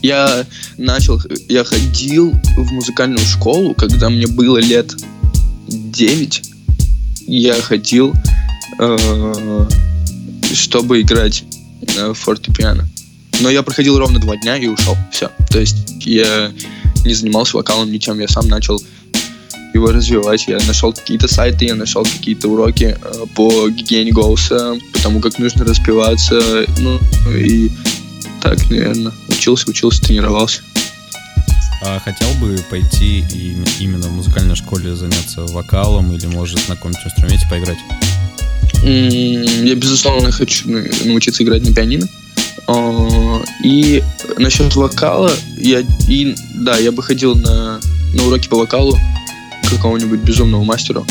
[0.02, 0.44] Я
[0.76, 4.92] начал, я ходил в музыкальную школу, когда мне было лет
[5.68, 6.42] 9.
[7.26, 8.14] Я ходил,
[8.78, 9.68] э,
[10.54, 11.44] чтобы играть
[11.96, 12.88] на фортепиано.
[13.40, 14.96] Но я проходил ровно два дня и ушел.
[15.12, 15.30] Все.
[15.50, 16.52] То есть я
[17.04, 18.18] не занимался вокалом ничем.
[18.18, 18.82] Я сам начал
[19.74, 20.46] его развивать.
[20.48, 25.64] Я нашел какие-то сайты, я нашел какие-то уроки э, по гигиене голоса, потому как нужно
[25.64, 26.66] распеваться.
[26.78, 26.98] Ну,
[27.36, 27.70] и
[28.42, 30.62] так, наверное, учился, учился, тренировался.
[31.80, 37.06] А хотел бы пойти и именно в музыкальной школе заняться вокалом или, может, на каком-нибудь
[37.06, 37.78] инструменте поиграть?
[38.82, 40.68] Я, безусловно, хочу
[41.04, 42.08] научиться играть на пианино.
[42.66, 44.02] А, и
[44.36, 47.80] насчет вокала, я, и, да, я бы ходил на,
[48.14, 48.98] на уроки по вокалу
[49.64, 51.06] к какому-нибудь безумному мастеру.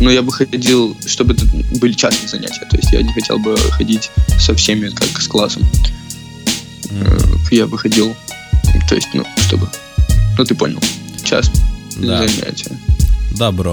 [0.00, 1.44] Но я бы ходил, чтобы это
[1.78, 2.64] были частные занятия.
[2.70, 5.62] То есть я не хотел бы ходить со всеми, как с классом.
[6.84, 7.38] Mm.
[7.50, 8.16] Я бы ходил,
[8.90, 9.68] то есть, ну, чтобы...
[10.36, 10.80] Ну, ты понял.
[11.22, 11.62] Частные
[11.98, 12.26] да.
[12.26, 12.76] занятия.
[13.38, 13.72] Да, бро.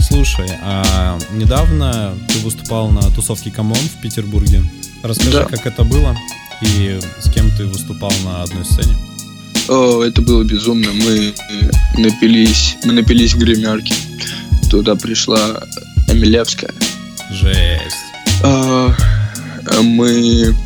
[0.00, 4.64] Слушай, а недавно ты выступал на тусовке Come On в Петербурге.
[5.02, 5.44] Расскажи, да.
[5.44, 6.16] как это было
[6.62, 8.96] и с кем ты выступал на одной сцене.
[9.68, 10.88] О, это было безумно.
[10.90, 11.34] Мы
[11.98, 13.94] напились, мы напились в гримерке.
[14.70, 15.64] Туда пришла
[16.08, 16.72] Эмилевская.
[17.30, 18.06] Жесть.
[18.42, 18.94] А,
[19.82, 20.56] мы,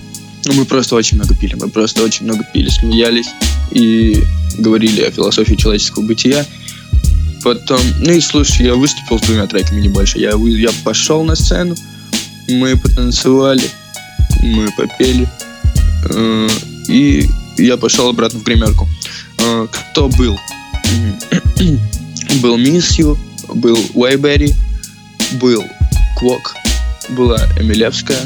[0.46, 1.54] ну, мы просто очень много пили.
[1.54, 3.28] Мы просто очень много пили, смеялись
[3.70, 4.22] и
[4.58, 6.46] говорили о философии человеческого бытия.
[7.42, 10.18] Потом, ну и слушай, я выступил с двумя треками, не больше.
[10.18, 11.74] Я, я пошел на сцену,
[12.48, 13.64] мы потанцевали,
[14.42, 15.28] мы попели,
[16.10, 16.48] э,
[16.88, 18.88] и я пошел обратно в гримерку.
[19.38, 20.38] Э, кто был?
[22.42, 23.18] был Miss
[23.54, 24.54] был Уэйберри,
[25.40, 25.64] был
[26.18, 26.54] Квок,
[27.10, 28.20] была Эмилевская,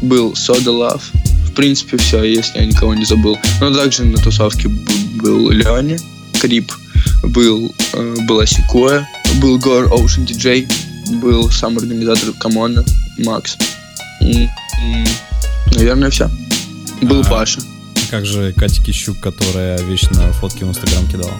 [0.00, 1.10] был Сода Лав.
[1.58, 3.36] В принципе, все, если я никого не забыл.
[3.60, 5.98] Но также на тусовке был Леони,
[6.40, 6.72] Крип,
[7.24, 9.08] был, э, была Секоя,
[9.42, 10.70] был Гор Ocean DJ,
[11.20, 12.84] был сам организатор Камона,
[13.18, 13.58] Макс.
[15.72, 16.30] Наверное, все.
[17.02, 17.60] Был а, Паша.
[18.08, 21.34] Как же Катя Кищук, которая вечно фотки в Инстаграм кидала?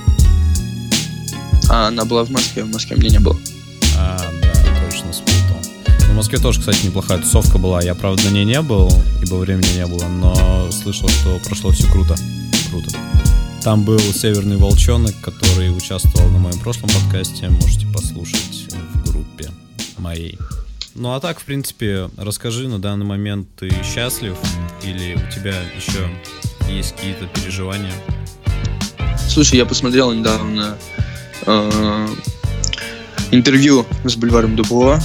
[1.71, 3.39] А, она была в Москве, в Москве мне не было.
[3.97, 4.21] А,
[6.19, 7.81] Москве тоже, кстати, неплохая тусовка была.
[7.81, 8.91] Я, правда, на ней не был,
[9.23, 12.17] ибо времени не было, но слышал, что прошло все круто.
[12.71, 12.91] Круто.
[13.63, 17.49] Там был Северный Волчонок, который участвовал на моем прошлом подкасте.
[17.49, 19.49] Можете послушать в группе
[19.99, 20.37] моей.
[20.97, 24.37] Ну а так, в принципе, расскажи, на данный момент ты счастлив
[24.83, 26.11] или у тебя еще
[26.69, 27.95] есть какие-то переживания?
[29.29, 30.77] Слушай, я посмотрел недавно
[31.47, 32.09] э,
[33.31, 35.01] интервью с Бульваром Дубова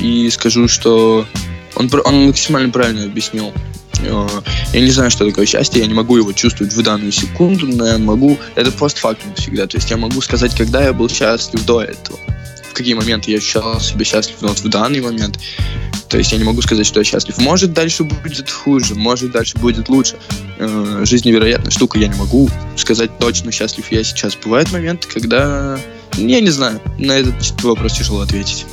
[0.00, 1.26] и скажу, что
[1.76, 3.52] он, он максимально правильно объяснил
[4.02, 4.28] Э,
[4.72, 7.86] я не знаю, что такое счастье, я не могу его чувствовать в данную секунду, но
[7.86, 11.82] я могу, это постфактум всегда, то есть я могу сказать, когда я был счастлив до
[11.82, 12.18] этого,
[12.70, 15.38] в какие моменты я ощущал себя счастлив, вот в данный момент,
[16.08, 17.38] то есть я не могу сказать, что я счастлив.
[17.38, 20.16] Может, дальше будет хуже, может, дальше будет лучше.
[20.58, 24.34] Э, жизнь невероятная штука, я не могу сказать точно, счастлив я сейчас.
[24.34, 25.78] Бывают моменты, когда,
[26.16, 28.66] я не знаю, на этот вопрос тяжело ответить.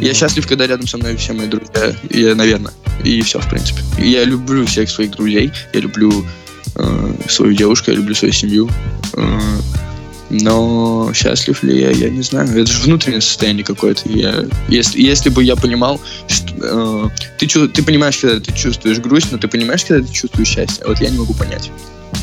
[0.00, 2.72] Я счастлив, когда рядом со мной все мои друзья, я, наверное.
[3.04, 3.82] И все, в принципе.
[3.98, 6.24] Я люблю всех своих друзей, я люблю
[6.76, 8.68] э, свою девушку, я люблю свою семью.
[9.14, 9.38] Э,
[10.30, 12.48] но счастлив ли я, я не знаю.
[12.50, 14.08] Это же внутреннее состояние какое-то.
[14.08, 19.32] Я, если, если бы я понимал, что э, ты, ты понимаешь, когда ты чувствуешь грусть,
[19.32, 20.84] но ты понимаешь, когда ты чувствуешь счастье.
[20.86, 21.70] Вот я не могу понять.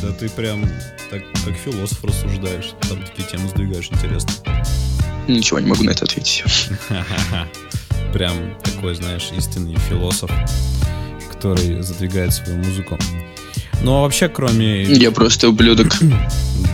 [0.01, 0.65] Да ты прям
[1.09, 2.73] так, как философ рассуждаешь.
[2.87, 4.31] Там такие темы сдвигаешь, интересно.
[5.27, 6.43] Ничего не могу на это ответить.
[8.13, 10.31] Прям такой, знаешь, истинный философ,
[11.31, 12.97] который задвигает свою музыку.
[13.81, 14.83] Ну а вообще, кроме...
[14.83, 15.93] Я просто ублюдок.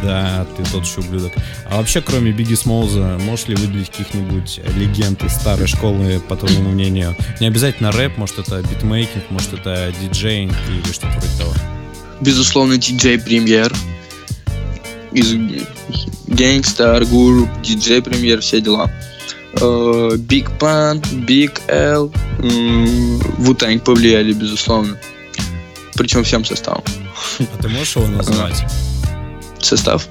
[0.02, 1.32] Да, ты тот еще ублюдок.
[1.70, 6.72] А вообще, кроме Бигги Смолза, можешь ли выделить каких-нибудь легенд из старой школы, по твоему
[6.72, 7.16] мнению?
[7.40, 11.54] Не обязательно рэп, может это битмейкинг, может это диджейнг или что-то вроде того.
[12.20, 13.74] Безусловно, диджей премьер
[15.14, 15.32] из
[16.34, 18.90] Gangsta, Group, DJ Premier, все дела.
[19.56, 24.98] Uh, Big Pan, Big L, um, повлияли, безусловно.
[25.96, 26.84] Причем всем составом.
[27.40, 28.66] А ты можешь его назвать?
[29.60, 30.08] Состав?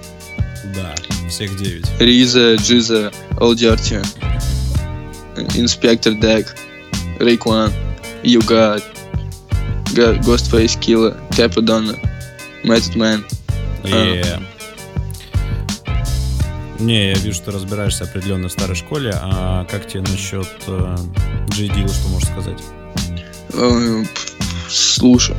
[0.74, 0.94] Да,
[1.28, 1.86] всех девять.
[1.98, 4.00] Риза, Джиза, Алдиарти,
[5.56, 6.54] Инспектор Дек,
[7.18, 7.72] Рейкван,
[8.22, 8.84] Югат,
[9.94, 11.98] Ghostface Killer, Capadonna,
[12.62, 13.24] Method Man.
[13.84, 14.40] Yeah.
[16.78, 19.12] Не, я вижу, что разбираешься определенно в старой школе.
[19.14, 20.96] А как тебе насчет э,
[21.56, 22.58] Дила, что можешь сказать?
[23.52, 24.04] Э,
[24.68, 25.38] слушаю.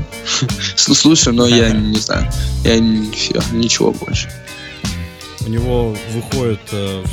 [0.75, 2.31] Слушаю, но я не знаю.
[2.63, 4.29] Я ничего больше.
[5.45, 7.03] У него выходят э,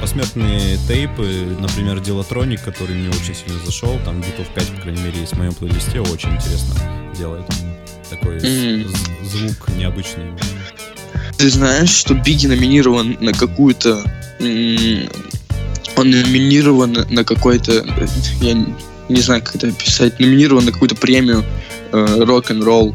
[0.00, 3.98] посмертные тейпы, например, Делатроник, который мне очень сильно зашел.
[4.04, 6.00] Там битов 5, по крайней мере, есть в моем плейлисте.
[6.00, 6.74] Очень интересно
[7.16, 7.46] делает.
[8.10, 8.94] Такой mm-hmm.
[9.24, 10.32] звук необычный.
[11.38, 14.02] Ты знаешь, что Биги номинирован на какую-то...
[14.40, 17.84] Он номинирован на какой-то...
[18.40, 18.66] Я
[19.08, 20.18] не знаю, как это описать.
[20.18, 21.44] Номинирован на какую-то премию
[21.92, 22.94] э, рок-н-ролл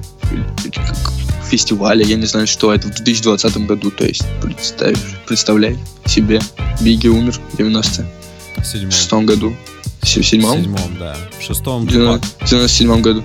[1.50, 6.42] фестиваля, я не знаю, что это в 2020 году, то есть представь, представляй себе,
[6.82, 9.56] Бигги умер в 96 году.
[10.02, 10.60] В седьмом?
[10.60, 11.16] В седьмом, да.
[11.40, 11.86] В шестом.
[11.86, 13.24] В 97 году.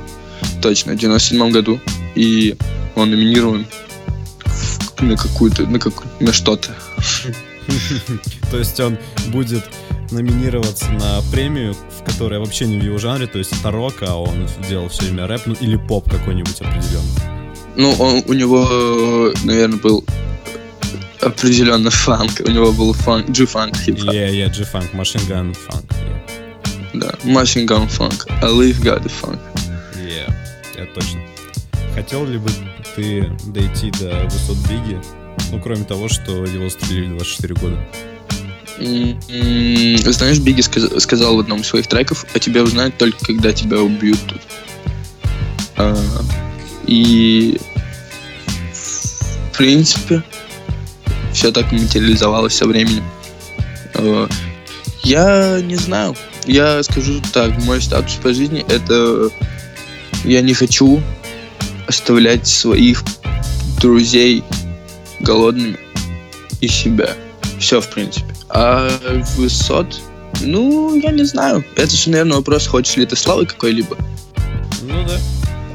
[0.62, 1.81] Точно, в 97 году.
[2.14, 2.57] И
[2.94, 3.66] он номинирован
[5.01, 6.75] на какую-то, на, как, на что-то.
[8.51, 9.65] То есть он будет
[10.11, 14.15] номинироваться на премию, в которой вообще не в его жанре, то есть это рок, а
[14.17, 17.23] он делал все время рэп, ну или поп какой-нибудь определенный.
[17.77, 20.05] Ну, он, у него, наверное, был
[21.21, 22.41] определенно фанк.
[22.45, 24.15] У него был фанк, G-фанк, хип-хоп.
[24.15, 25.85] Yeah, yeah, G-фанк, Machine Gun Funk.
[25.93, 26.19] Yeah.
[26.95, 28.27] Да, Machine Gun Funk.
[28.43, 29.39] I live got the funk.
[29.97, 30.33] Yeah,
[30.75, 31.21] это точно.
[31.95, 32.51] Хотел ли бы
[32.99, 35.01] ты дойти до высот Биги,
[35.53, 37.89] ну, кроме того, что его застрелили 24 года?
[40.11, 43.79] Знаешь, Биги сказ- сказал в одном из своих треков, а тебя узнают только когда тебя
[43.79, 44.41] убьют тут.
[45.77, 45.97] А,
[46.89, 47.61] и
[48.73, 50.25] в принципе
[51.33, 53.05] все так материализовалось со временем.
[53.95, 54.29] А,
[55.05, 56.17] я не знаю.
[56.47, 59.31] Я скажу так, мой статус по жизни это
[60.25, 61.01] я не хочу
[61.88, 63.03] оставлять своих
[63.81, 64.44] друзей
[65.20, 65.79] голодными
[66.61, 67.14] и себя.
[67.59, 68.27] Все, в принципе.
[68.51, 68.88] А
[69.37, 70.01] высот,
[70.42, 71.64] ну, я не знаю.
[71.77, 73.96] Это же, наверное, вопрос, хочешь ли ты славы какой-либо.
[74.83, 75.18] Ну да.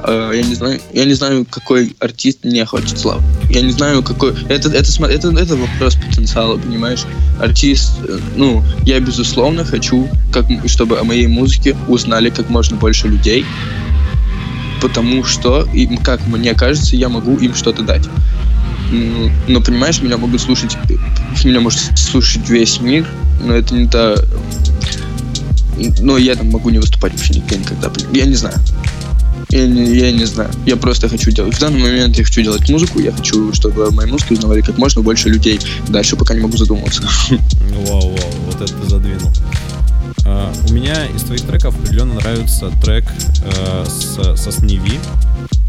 [0.05, 3.23] А, я не знаю, я не знаю, какой артист не хочет славы.
[3.49, 4.33] Я не знаю, какой.
[4.49, 7.03] Это, это, это, это вопрос потенциала, понимаешь?
[7.39, 13.07] Артист, э, ну, я безусловно хочу, как, чтобы о моей музыке узнали как можно больше
[13.07, 13.45] людей,
[14.83, 18.03] потому что, им, как мне кажется, я могу им что-то дать.
[19.47, 20.77] Но понимаешь, меня могут слушать,
[21.45, 23.07] меня может слушать весь мир,
[23.41, 24.15] но это не та...
[26.01, 27.89] Но я там могу не выступать вообще нигде никогда.
[28.11, 28.55] Я не знаю.
[29.49, 30.51] Я не, я не знаю.
[30.65, 31.55] Я просто хочу делать.
[31.55, 32.99] В данный момент я хочу делать музыку.
[32.99, 35.59] Я хочу, чтобы мои музыки узнавали как можно больше людей.
[35.87, 37.03] Дальше пока не могу задумываться.
[37.87, 39.31] Вау, вау, вот это задвинул.
[40.25, 43.05] Uh, у меня из твоих треков определенно нравится трек
[43.85, 44.99] с, со Сневи,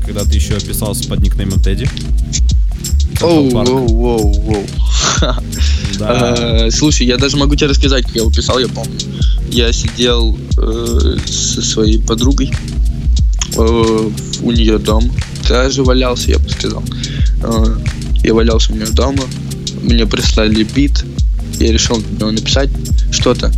[0.05, 1.89] когда ты еще описался под никнеймом Тедди.
[3.21, 4.67] Оу, воу, воу, воу.
[5.99, 6.71] Да.
[6.71, 8.99] Слушай, я даже могу тебе рассказать, как я его писал, я помню.
[9.51, 12.51] Я сидел э, со своей подругой,
[13.57, 14.11] э,
[14.43, 15.11] у нее дома.
[15.49, 16.83] Даже валялся, я бы сказал.
[17.43, 17.77] Э,
[18.25, 19.23] я валялся у нее дома,
[19.83, 21.05] мне прислали бит,
[21.61, 22.71] я решил написать
[23.13, 23.53] что-то.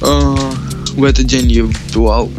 [0.00, 0.34] Э,
[0.94, 2.30] в этот день я вбивал.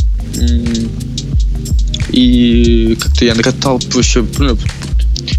[2.10, 4.58] И как-то я накатал вообще ну,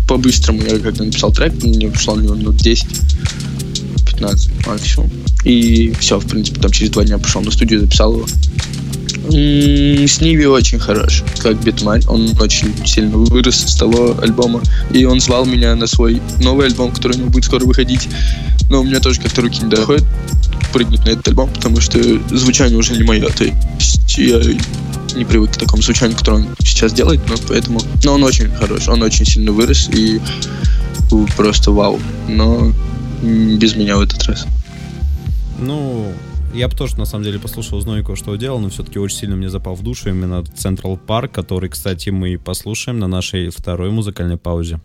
[0.08, 2.87] по-быстрому я как-то написал трек, мне пришло на него минут 10
[4.06, 5.11] 15 максимум.
[5.44, 8.26] И все, в принципе, там через два дня пошел на студию, записал его.
[9.28, 12.02] С Ниви очень хорош, как битман.
[12.08, 14.62] Он очень сильно вырос с того альбома.
[14.92, 18.08] И он звал меня на свой новый альбом, который у него будет скоро выходить.
[18.70, 20.04] Но у меня тоже как-то руки не доходят
[20.72, 21.98] прыгнуть на этот альбом, потому что
[22.37, 23.28] звучание уже не мое.
[23.28, 24.40] То есть я
[25.14, 27.80] не привык к такому звучанию, которое он сейчас делает, но поэтому...
[28.02, 30.20] Но он очень хорош, он очень сильно вырос и
[31.37, 32.00] просто вау.
[32.28, 32.72] Но
[33.22, 34.46] без меня в этот раз.
[35.61, 36.11] Ну,
[36.54, 39.50] я бы тоже, на самом деле, послушал Знойко, что делал, но все-таки очень сильно мне
[39.50, 44.80] запал в душу именно Central Park, который, кстати, мы послушаем на нашей второй музыкальной паузе.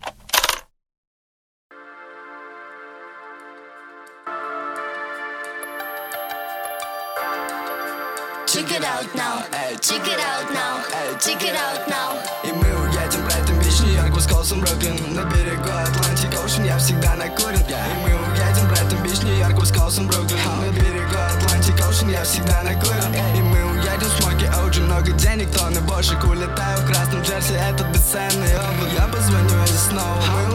[9.07, 10.83] Out now, check it out now,
[11.19, 12.17] check it out now.
[12.43, 17.59] И мы уедем Брайтон, Бич, Нью-Йорк, Висконсин, Бруклин На берегу Atlantic Ocean, я всегда накурен
[17.59, 23.13] И мы уедем Брайтон, Бич, Нью-Йорк, Висконсин, Бруклин На берегу Atlantic Ocean, я всегда накурен
[23.35, 28.55] И мы уедем Smokey OG, много денег, тонны бошек Улетаю в красном джерси, это бесценный
[28.57, 30.46] облак Я позвоню и снова, мы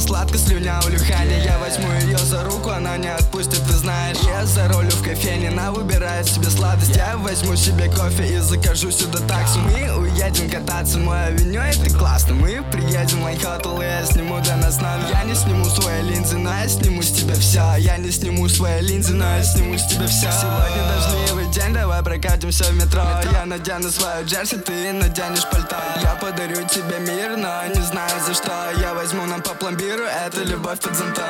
[0.00, 4.16] сладко слюнявлю Ханя Я возьму ее за руку, она не отпустит, ты знаешь.
[4.26, 6.96] Я за рулю в кофейне, она выбирает себе сладость.
[6.96, 9.58] Я возьму себе кофе и закажу сюда такси.
[9.58, 12.34] Мы уедем кататься, мой авеню, это классно.
[12.34, 16.38] Мы приедем в Майхотл, и я сниму для нас номер Я не сниму свои линзы,
[16.38, 19.86] но я сниму с тебя все Я не сниму свои линзы, но я сниму с
[19.86, 23.02] тебя все Сегодня дождливый день, давай прокатимся в метро.
[23.32, 25.76] Я надену свою джерси, ты наденешь пальто.
[26.02, 28.52] Я подарю тебе мир, но не знаю за что.
[28.80, 31.24] Я возьму нам по пломбиру, это любовь под зонтом.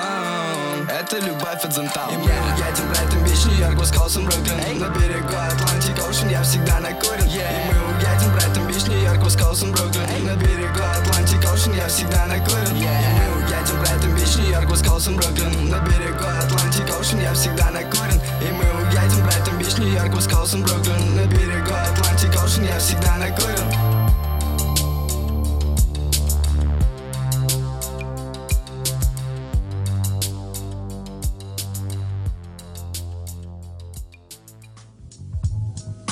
[0.88, 2.10] Это любовь под зонтом.
[2.10, 7.24] И мы едем Брайтон, Бич, Нью-Йорк, Висконсин, Бруклин На берегу Atlantic Ocean, я всегда накурен
[7.24, 12.76] И мы уедем Брайтон, Бич, Нью-Йорк, Висконсин, Бруклин На берегу Atlantic Ocean, я всегда накурен
[12.76, 18.20] И мы уедем Брайтон, Бич, Нью-Йорк, Висконсин, Бруклин На берегу Atlantic Ocean, я всегда накурен
[18.42, 23.89] И мы уедем Брайтон, Бич, Нью-Йорк, Висконсин, Бруклин На берегу Atlantic Ocean, я всегда накурен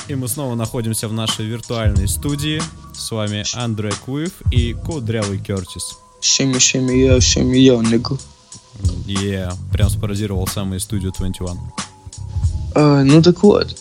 [0.09, 2.59] И мы снова находимся в нашей виртуальной студии.
[2.93, 5.99] С вами Андрей Куев и Кудрявый Кертис.
[6.19, 8.17] Шими, шими, йо, шими, йо, нигу.
[9.05, 11.59] Yeah, прям спародировал самую студию 21.
[12.73, 13.77] А, ну так вот,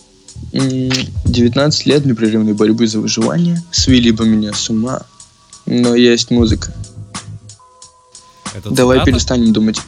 [0.53, 0.91] М,
[1.25, 5.03] 19 лет непрерывной борьбы за выживание свели бы меня с ума.
[5.65, 6.75] Но есть музыка.
[8.55, 9.11] Это Давай цитата?
[9.11, 9.81] перестанем думать.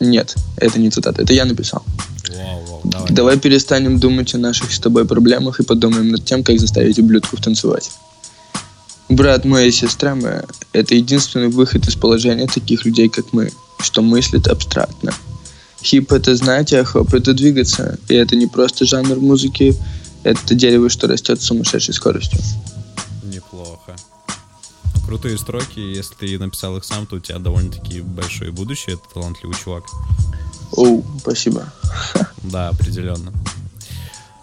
[0.00, 1.82] Нет, это не цитата, это я написал.
[2.30, 3.10] Вау, вау, давай.
[3.10, 7.40] Давай перестанем думать о наших с тобой проблемах и подумаем над тем, как заставить ублюдков
[7.40, 7.90] танцевать.
[9.08, 14.02] Брат мой и сестра моя— это единственный выход из положения таких людей, как мы, что
[14.02, 15.14] мыслит абстрактно.
[15.82, 17.98] Хип— это знать, а хоп— это двигаться.
[18.08, 19.74] И это не просто жанр музыки,
[20.24, 22.38] это дерево, что растет с сумасшедшей скоростью.
[23.24, 23.96] Неплохо.
[25.08, 29.56] Крутые строки, если ты написал их сам, то у тебя довольно-таки большое будущее, это талантливый
[29.56, 29.84] чувак.
[30.72, 31.72] Оу, спасибо.
[32.42, 33.32] Да, определенно.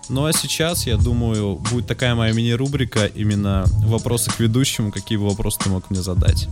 [0.10, 5.30] Ну а сейчас, я думаю, будет такая моя мини-рубрика, именно вопросы к ведущему, какие бы
[5.30, 6.48] вопросы ты мог мне задать.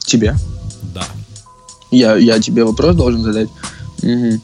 [0.00, 0.36] Тебе?
[0.94, 1.06] Да.
[1.90, 3.48] Я, я тебе вопрос должен задать?
[4.02, 4.42] Мгм.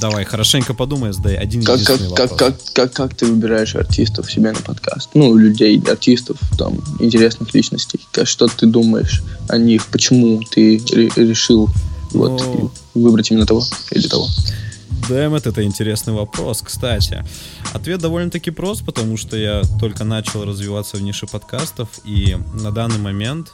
[0.00, 2.38] Давай, хорошенько подумай, задай один Как, как, единственный как, вопрос.
[2.38, 5.10] как, как, как ты выбираешь артистов себе на подкаст?
[5.14, 8.00] Ну, людей, артистов, там, интересных личностей.
[8.24, 9.86] Что ты думаешь о них?
[9.86, 11.68] Почему ты ре- решил
[12.12, 12.70] вот, Ну.
[12.94, 14.28] выбрать именно того или того?
[15.08, 17.24] Дэмэт, это интересный вопрос, кстати.
[17.72, 22.98] Ответ довольно-таки прост, потому что я только начал развиваться в нише подкастов, и на данный
[22.98, 23.48] момент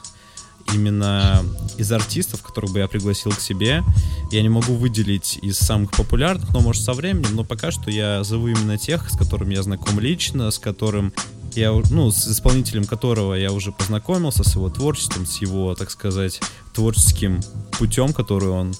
[0.73, 1.43] именно
[1.77, 3.83] из артистов, которых бы я пригласил к себе,
[4.31, 8.23] я не могу выделить из самых популярных, но может со временем, но пока что я
[8.23, 11.13] зову именно тех, с которыми я знаком лично, с которым
[11.55, 16.39] я, ну, с исполнителем которого я уже познакомился, с его творчеством, с его, так сказать,
[16.73, 17.41] творческим
[17.77, 18.73] путем, который он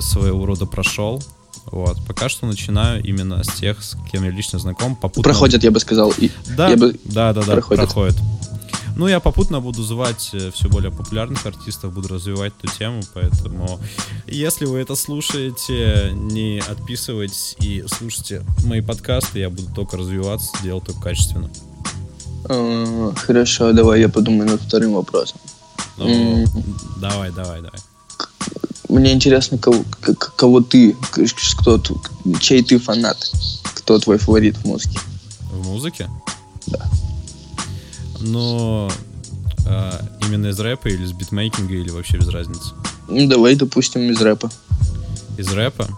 [0.00, 1.22] своего рода прошел.
[1.66, 4.96] Вот, пока что начинаю именно с тех, с кем я лично знаком.
[4.96, 5.22] Попутно...
[5.22, 6.12] Проходят, я бы сказал.
[6.18, 7.84] И, Да, я бы- да, да, да, проходят.
[7.86, 8.16] проходит.
[8.96, 13.80] Ну, я попутно буду звать все более популярных артистов, буду развивать эту тему, поэтому
[14.26, 20.84] если вы это слушаете, не отписывайтесь и слушайте мои подкасты, я буду только развиваться, делать
[20.84, 21.50] только качественно.
[22.48, 25.38] э, хорошо, давай я подумаю над вторым вопросом.
[25.96, 26.44] Ну.
[27.00, 27.80] Давай, давай, давай.
[28.88, 29.84] Мне интересно, кого,
[30.36, 30.96] кого ты,
[31.56, 31.82] кто,
[32.40, 33.18] чей ты фанат,
[33.74, 35.00] кто твой фаворит в музыке.
[35.50, 36.08] В музыке?
[36.66, 36.88] Да.
[38.24, 38.90] Но
[39.66, 42.72] а, именно из рэпа или из битмейкинга, или вообще без разницы?
[43.08, 44.50] Ну, давай, допустим, из рэпа.
[45.36, 45.88] из рэпа.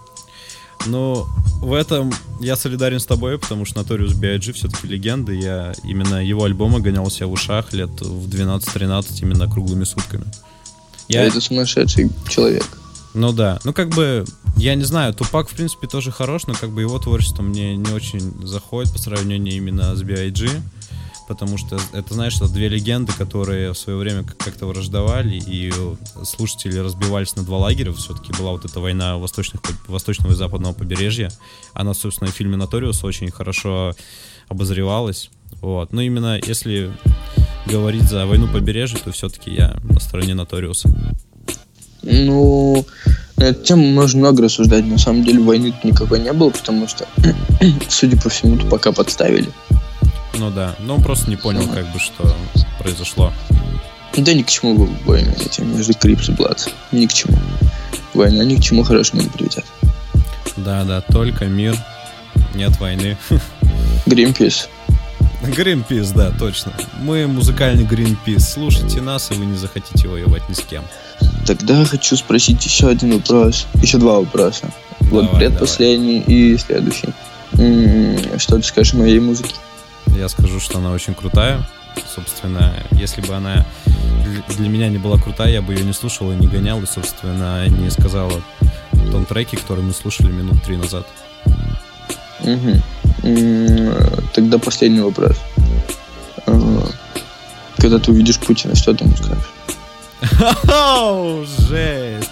[0.87, 1.27] Но
[1.62, 4.53] в этом я солидарен с тобой, потому что Notorious B.I.G.
[4.53, 5.33] все-таки легенда.
[5.33, 10.24] Я именно его альбомы гонял себя в ушах лет в 12-13 именно круглыми сутками.
[11.09, 12.66] Я, Это сумасшедший человек.
[13.14, 14.24] ну да, ну как бы,
[14.57, 17.93] я не знаю, Тупак в принципе тоже хорош, но как бы его творчество мне не
[17.93, 20.49] очень заходит по сравнению именно с B.I.G.,
[21.29, 25.72] потому что это, знаешь, это две легенды, которые в свое время как- как-то враждовали, и
[26.24, 31.31] слушатели разбивались на два лагеря, все-таки была вот эта война восточных, восточного и западного побережья,
[31.72, 33.95] она, собственно, в фильме «Наториус» очень хорошо
[34.49, 36.93] обозревалась, вот, но именно если
[37.66, 40.89] говорить за войну побережья, то все-таки я на стороне «Наториуса».
[42.03, 42.87] Ну,
[43.37, 44.85] на эту тему можно много рассуждать.
[44.87, 47.07] На самом деле войны никакой не было, потому что,
[47.89, 49.49] судя по всему, пока подставили.
[50.39, 52.34] Ну да, но он просто не понял, как бы, что
[52.78, 53.32] произошло.
[54.16, 56.68] Да ни к чему войны эти между Крипс и Блад.
[56.93, 57.37] Ни к чему.
[58.14, 59.64] Война ни к чему хорошему не приведет.
[60.57, 61.76] Да, да, только мир,
[62.55, 63.16] нет войны.
[64.07, 64.68] Гринпис.
[65.43, 66.72] Гринпис, да, точно.
[67.01, 68.49] Мы музыкальный Гринпис.
[68.53, 70.82] Слушайте нас, и вы не захотите воевать ни с кем.
[71.47, 73.66] Тогда хочу спросить еще один вопрос.
[73.82, 74.70] Еще два вопроса.
[75.01, 77.09] Вот Давай, предпоследний и следующий.
[77.53, 79.55] М, Что ты скажешь о моей музыке?
[80.17, 81.67] Я скажу, что она очень крутая.
[82.14, 83.64] Собственно, если бы она
[84.59, 87.67] для- меня не была крутая, я бы ее не слушал и не гонял, и, собственно,
[87.69, 88.31] не сказал
[88.93, 91.07] о том треке, который мы слушали минут три назад.
[92.45, 92.83] М,
[94.35, 95.37] Тогда последний вопрос.
[96.47, 96.81] Э,
[97.79, 99.51] Когда ты увидишь Путина, что ты ему скажешь?
[100.71, 102.31] Оу, жесть!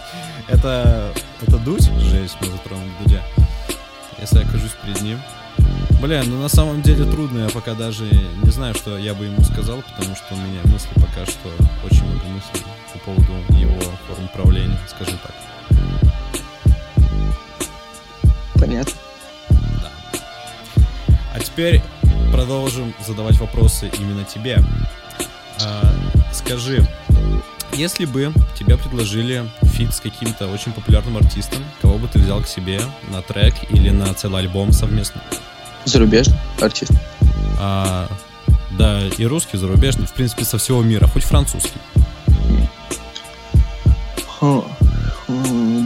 [0.49, 1.11] Это,
[1.47, 1.91] это дуть?
[2.01, 3.23] Жесть, мы затронули Дудя.
[4.21, 5.19] Если я окажусь перед ним.
[6.05, 9.43] Бля, ну на самом деле трудно, я пока даже не знаю, что я бы ему
[9.43, 11.49] сказал, потому что у меня мысли пока что,
[11.83, 15.33] очень много мыслей по поводу его форм правления, скажем так.
[18.53, 18.93] Понятно.
[19.49, 21.41] Да.
[21.41, 21.83] теперь
[22.31, 24.59] продолжим задавать вопросы именно тебе.
[25.63, 25.91] А,
[26.35, 26.87] скажи,
[27.73, 32.47] если бы тебе предложили фит с каким-то очень популярным артистом, кого бы ты взял к
[32.47, 32.79] себе
[33.11, 35.23] на трек или на целый альбом совместно?
[35.85, 36.93] Зарубежный артист.
[37.59, 38.09] А,
[38.79, 41.79] да, и русский, зарубежный, в принципе, со всего мира, хоть французский.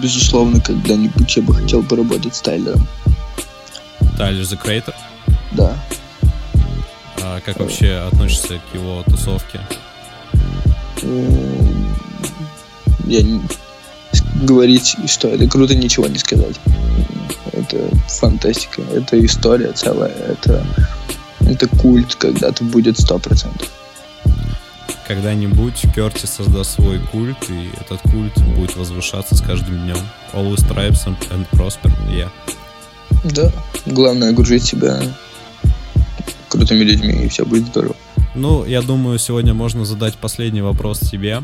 [0.02, 2.86] Безусловно, когда-нибудь я бы хотел поработать с Тайлером.
[4.16, 4.94] Тайлер The Creator.
[5.52, 5.76] Да.
[7.22, 9.60] А как вообще относишься к его тусовке?
[13.04, 13.40] Я не...
[14.42, 16.56] Говорить, что это круто, ничего не сказать.
[17.58, 20.64] Это фантастика, это история целая, это,
[21.40, 23.68] это культ когда-то будет сто процентов.
[25.08, 29.98] Когда-нибудь Кертис создаст свой культ, и этот культ будет возвышаться с каждым днем.
[30.34, 32.28] Always strives and, and prosper, yeah.
[33.24, 33.50] Да.
[33.86, 35.00] Главное окружить себя
[36.48, 37.96] крутыми людьми, и все будет здорово.
[38.34, 41.42] Ну, я думаю, сегодня можно задать последний вопрос тебе.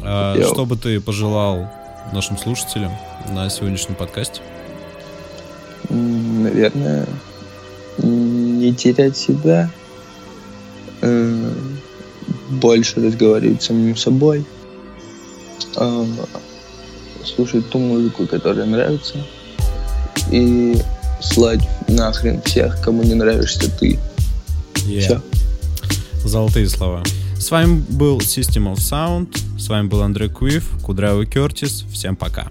[0.00, 0.52] А, Йоу.
[0.52, 1.70] Что бы ты пожелал
[2.12, 2.92] нашим слушателям
[3.28, 4.40] на сегодняшнем подкасте?
[6.44, 7.06] Наверное,
[7.96, 9.70] не терять себя,
[11.00, 11.52] э,
[12.50, 14.44] больше разговаривать с самим собой,
[15.76, 16.06] э,
[17.24, 19.14] слушать ту музыку, которая нравится,
[20.30, 20.76] и
[21.22, 23.98] слать нахрен всех, кому не нравишься ты.
[24.86, 25.00] Yeah.
[25.00, 25.22] Всё.
[26.26, 27.02] Золотые слова.
[27.38, 31.86] С вами был System of Sound, с вами был Андрей Куев, Кудрявый Кертис.
[31.90, 32.48] Всем пока.